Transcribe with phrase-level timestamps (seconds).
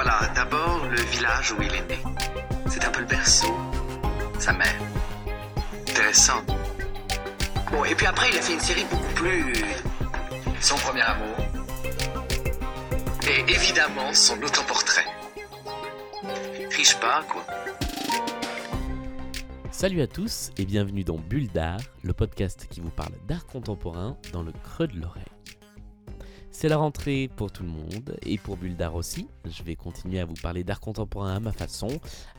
[0.00, 1.98] Voilà, d'abord le village où il est né.
[2.68, 3.52] C'est un peu le berceau,
[4.38, 4.80] sa mère.
[5.88, 6.40] Intéressant.
[7.72, 9.52] Bon, et puis après, il a fait une série beaucoup plus.
[10.60, 11.34] Son premier amour.
[13.28, 15.06] Et évidemment, son autoportrait.
[16.70, 17.44] Triche pas, quoi.
[19.72, 24.16] Salut à tous et bienvenue dans Bulle d'art, le podcast qui vous parle d'art contemporain
[24.32, 25.24] dans le creux de l'oreille.
[26.50, 29.28] C'est la rentrée pour tout le monde et pour Bulle d'Art aussi.
[29.44, 31.88] Je vais continuer à vous parler d'art contemporain à ma façon,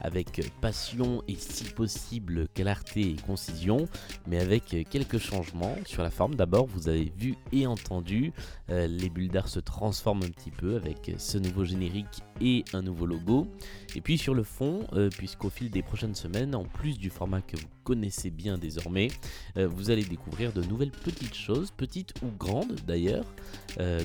[0.02, 3.88] avec passion et si possible clarté et concision,
[4.28, 6.36] mais avec quelques changements sur la forme.
[6.36, 8.34] D'abord, vous avez vu et entendu,
[8.70, 12.82] euh, les Bulles d'Art se transforment un petit peu avec ce nouveau générique et un
[12.82, 13.48] nouveau logo.
[13.96, 17.42] Et puis sur le fond, euh, puisqu'au fil des prochaines semaines, en plus du format
[17.42, 19.10] que vous connaissez bien désormais,
[19.58, 23.26] euh, vous allez découvrir de nouvelles petites choses, petites ou grandes d'ailleurs.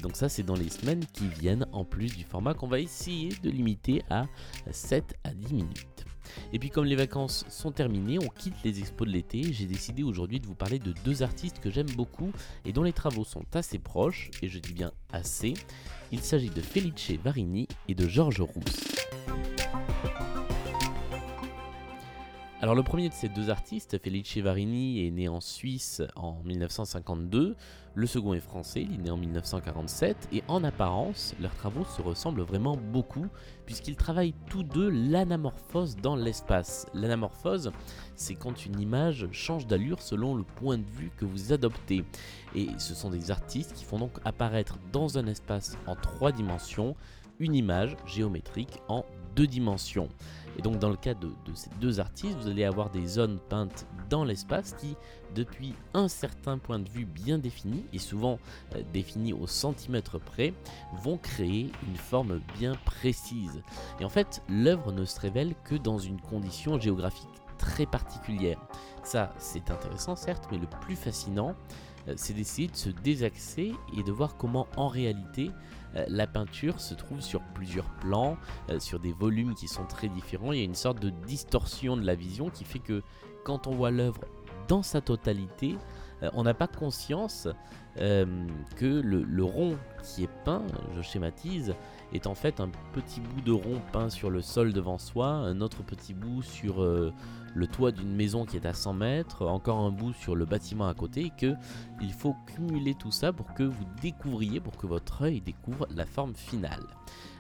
[0.01, 3.31] Donc ça c'est dans les semaines qui viennent, en plus du format qu'on va essayer
[3.43, 4.27] de limiter à
[4.71, 6.05] 7 à 10 minutes.
[6.53, 10.03] Et puis comme les vacances sont terminées, on quitte les expos de l'été, j'ai décidé
[10.03, 12.33] aujourd'hui de vous parler de deux artistes que j'aime beaucoup
[12.65, 15.55] et dont les travaux sont assez proches, et je dis bien assez.
[16.13, 18.85] Il s'agit de Felice Varini et de Georges Rousse.
[22.65, 27.57] Alors le premier de ces deux artistes, Felice Varini, est né en Suisse en 1952,
[27.95, 32.01] le second est français, il est né en 1947, et en apparence, leurs travaux se
[32.01, 33.27] ressemblent vraiment beaucoup,
[33.67, 36.87] puisqu'ils travaillent tous deux l'anamorphose dans l'espace.
[36.95, 37.71] L'anamorphose,
[38.17, 42.03] c'est quand une image change d'allure selon le point de vue que vous adoptez.
[42.55, 46.97] Et ce sont des artistes qui font donc apparaître dans un espace en trois dimensions
[47.41, 49.05] une image géométrique en
[49.37, 50.09] deux dimensions.
[50.59, 53.87] Et donc dans le cas de, ces deux artistes, vous allez avoir des zones peintes
[54.11, 54.97] dans l'espace qui,
[55.35, 58.39] depuis un certain point de vue bien défini, et souvent
[58.75, 60.55] euh, défini au centimètre près,
[61.03, 63.63] vont créer une forme bien précise.
[64.01, 68.59] Et en fait, l'œuvre ne se révèle que dans une condition géographique très particulière.
[69.03, 71.55] Ça, c'est intéressant certes, mais le plus fascinant,
[72.09, 75.51] euh, c'est d'essayer de se désaxer et de voir comment en réalité
[75.97, 78.37] euh, la peinture se trouve sur plusieurs plans,
[78.71, 80.53] euh, sur des volumes qui sont très différents.
[80.53, 83.03] Il y a une sorte de distorsion de la vision qui fait que
[83.45, 84.21] quand on voit l'œuvre
[84.69, 85.77] dans sa totalité,
[86.33, 87.49] on n'a pas conscience
[87.97, 90.63] que le, rond qui est peint,
[90.97, 91.75] je schématise,
[92.13, 95.61] est en fait un petit bout de rond peint sur le sol devant soi, un
[95.61, 96.83] autre petit bout sur
[97.55, 100.89] le toit d'une maison qui est à 100 mètres, encore un bout sur le bâtiment
[100.89, 101.55] à côté, et que
[102.01, 106.05] il faut cumuler tout ça pour que vous découvriez, pour que votre œil découvre la
[106.05, 106.85] forme finale.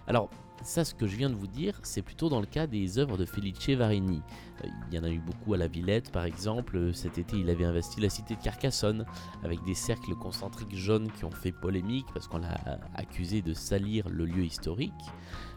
[0.06, 0.28] Alors,
[0.62, 3.18] ça, ce que je viens de vous dire, c'est plutôt dans le cas des œuvres
[3.18, 4.22] de Felice Varini.
[4.64, 6.94] Euh, il y en a eu beaucoup à la Villette, par exemple.
[6.94, 9.04] Cet été, il avait investi la cité de Carcassonne
[9.42, 14.08] avec des cercles concentriques jaunes qui ont fait polémique parce qu'on l'a accusé de salir
[14.08, 14.92] le lieu historique.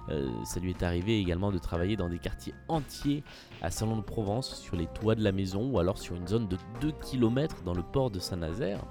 [0.09, 3.23] Euh, ça lui est arrivé également de travailler dans des quartiers entiers
[3.61, 6.47] à Salon de Provence, sur les toits de la maison ou alors sur une zone
[6.47, 8.83] de 2 km dans le port de Saint-Nazaire.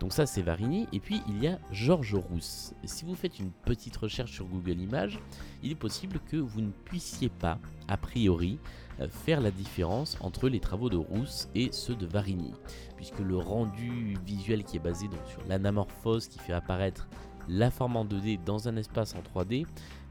[0.00, 2.74] Donc ça c'est Varini et puis il y a Georges Rousse.
[2.84, 5.18] si vous faites une petite recherche sur Google Images,
[5.62, 7.58] il est possible que vous ne puissiez pas,
[7.88, 8.58] a priori,
[9.00, 12.52] euh, faire la différence entre les travaux de Rousse et ceux de Varini,
[12.96, 17.08] puisque le rendu visuel qui est basé sur l'anamorphose qui fait apparaître
[17.48, 19.66] la forme en 2D dans un espace en 3D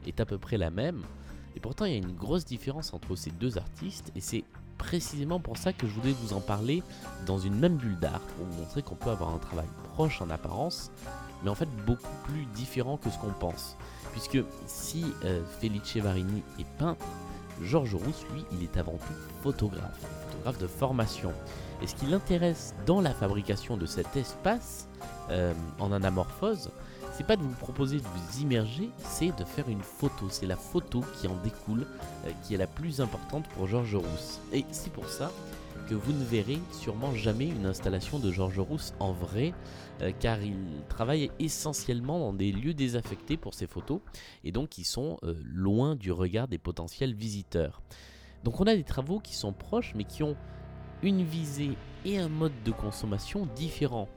[0.07, 1.02] est à peu près la même.
[1.56, 4.44] Et pourtant, il y a une grosse différence entre ces deux artistes, et c'est
[4.78, 6.84] précisément pour ça que je voulais vous en parler
[7.26, 10.30] dans une même bulle d'art, pour vous montrer qu'on peut avoir un travail proche en
[10.30, 10.92] apparence,
[11.44, 13.78] mais en fait beaucoup plus différent que ce qu'on pense.
[14.12, 17.06] Puisque si euh, Felice Varini est peintre,
[17.62, 20.00] Georges Rousse, lui, il est avant tout photographe,
[20.30, 21.32] photographe de formation.
[21.82, 24.88] Et ce qui l'intéresse dans la fabrication de cet espace
[25.30, 26.70] euh, en anamorphose,
[27.16, 30.28] c'est pas de vous proposer de vous immerger, c'est de faire une photo.
[30.30, 31.88] C'est la photo qui en découle,
[32.26, 34.42] euh, qui est la plus importante pour Georges Rousse.
[34.52, 35.31] Et c'est pour ça
[35.88, 39.53] que vous ne verrez sûrement jamais une installation de Georges Rousse en vrai,
[40.02, 40.58] euh, car il
[40.90, 44.02] travaille essentiellement dans des lieux désaffectés pour ses photos,
[44.44, 47.82] et donc qui sont euh, loin du regard des potentiels visiteurs.
[48.44, 50.35] Donc on a des travaux qui sont proches, mais qui ont
[51.02, 54.09] une visée et un mode de consommation différents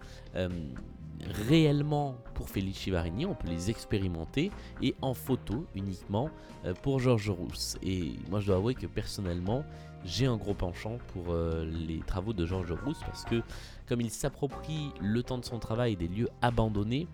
[1.48, 4.50] réellement pour Félix Chivarini, on peut les expérimenter
[4.82, 6.30] et en photo uniquement
[6.64, 7.76] euh, pour Georges Rousse.
[7.82, 9.64] Et moi je dois avouer que personnellement
[10.04, 13.42] j'ai un gros penchant pour euh, les travaux de Georges Rousse parce que
[13.88, 17.06] comme il s'approprie le temps de son travail des lieux abandonnés,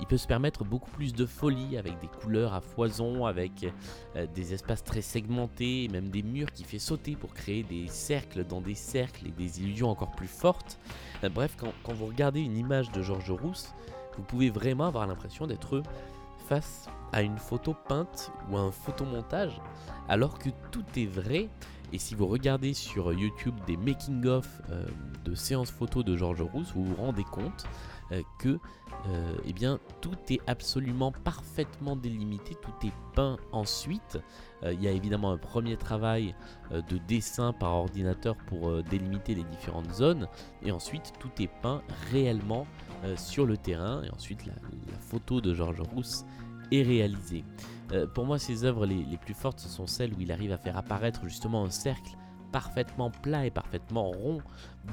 [0.00, 3.66] il peut se permettre beaucoup plus de folie avec des couleurs à foison, avec
[4.16, 8.44] euh, des espaces très segmentés, même des murs qui fait sauter pour créer des cercles
[8.44, 10.78] dans des cercles et des illusions encore plus fortes.
[11.32, 13.74] bref, quand, quand, vous regardez une image de Georges Rousse,
[14.16, 15.82] vous pouvez vraiment avoir l'impression d'être
[16.48, 19.60] face à une photo peinte ou à un photomontage
[20.08, 21.48] alors que tout est vrai.
[21.92, 24.84] Et si vous regardez sur YouTube des making-of euh,
[25.24, 27.64] de séances photos de George Rousse, vous vous rendez compte
[28.12, 28.58] euh, que
[29.08, 34.18] euh, eh bien, tout est absolument parfaitement délimité, tout est peint ensuite.
[34.64, 36.34] il y a évidemment un premier travail
[36.72, 40.28] de dessin par ordinateur pour délimiter les différentes zones,
[40.62, 42.66] et ensuite tout est peint réellement
[43.16, 44.54] sur le terrain, et ensuite la,
[44.90, 46.24] la photo de George Rousse
[46.72, 47.44] est réalisée.
[47.92, 50.58] Euh, pour moi, ses œuvres les, plus fortes, ce sont celles où il arrive à
[50.58, 52.16] faire apparaître justement un cercle
[52.52, 54.38] parfaitement plat et parfaitement rond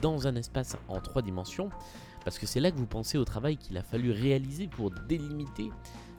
[0.01, 1.69] dans un espace en trois dimensions,
[2.23, 5.69] parce que c'est là que vous pensez au travail qu'il a fallu réaliser pour délimiter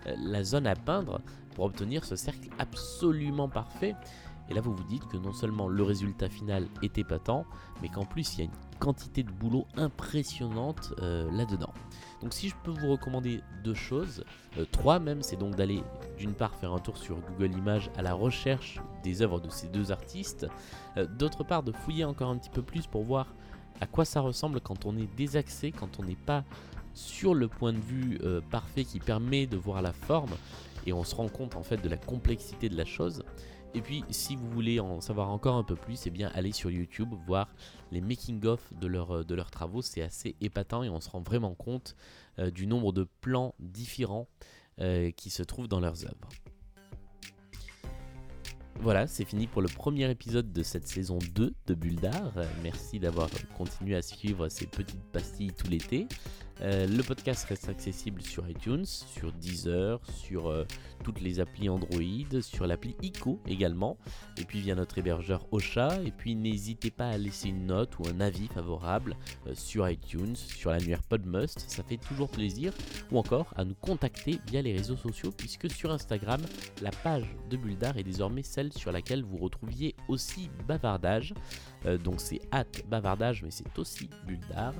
[0.06, 1.20] euh, la zone à peindre
[1.54, 3.94] pour obtenir ce cercle absolument parfait.
[4.48, 7.46] Et là, vous vous dites que non seulement le résultat final est épatant,
[7.82, 11.72] mais qu'en plus, il y a une quantité de boulot impressionnante euh, là-dedans.
[12.22, 14.24] Donc si je peux vous recommander deux choses,
[14.58, 15.82] euh, trois même, c'est donc d'aller
[16.18, 19.68] d'une part faire un tour sur Google Images à la recherche des œuvres de ces
[19.68, 20.46] deux artistes,
[20.96, 23.26] euh, d'autre part de fouiller encore un petit peu plus pour voir
[23.80, 26.44] à quoi ça ressemble quand on est désaxé, quand on n'est pas
[26.92, 28.20] sur le point de vue
[28.52, 30.30] parfait qui permet de voir la forme
[30.86, 33.24] et on se rend compte en fait de la complexité de la chose.
[33.76, 36.70] Et puis, si vous voulez en savoir encore un peu plus, eh bien, allez sur
[36.70, 37.48] YouTube voir
[37.90, 39.82] les making-of de, leur, de leurs travaux.
[39.82, 41.96] C'est assez épatant et on se rend vraiment compte
[42.38, 44.28] euh, du nombre de plans différents
[44.80, 46.28] euh, qui se trouvent dans leurs œuvres.
[48.80, 52.34] Voilà, c'est fini pour le premier épisode de cette saison 2 de Bulle d'Art.
[52.62, 56.06] Merci d'avoir continué à suivre ces petites pastilles tout l'été.
[56.60, 60.64] Euh, le podcast reste accessible sur iTunes, sur Deezer, sur euh,
[61.02, 63.98] toutes les applis Android, sur l'appli ICO également,
[64.38, 66.00] et puis via notre hébergeur Ocha.
[66.04, 69.16] Et puis n'hésitez pas à laisser une note ou un avis favorable
[69.46, 72.72] euh, sur iTunes, sur l'annuaire Podmust, ça fait toujours plaisir,
[73.10, 76.40] ou encore à nous contacter via les réseaux sociaux, puisque sur Instagram,
[76.82, 81.34] la page de Bulldar est désormais celle sur laquelle vous retrouviez aussi Bavardage.
[82.02, 84.74] donc c'est hâte Bavardage, mais c'est aussi Bulldar.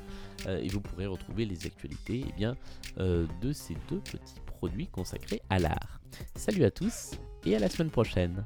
[0.47, 2.57] et vous pourrez retrouver les actualités eh bien,
[2.99, 6.01] euh, de ces deux petits produits consacrés à l'art.
[6.37, 7.13] Salut à tous
[7.45, 8.45] et à la semaine prochaine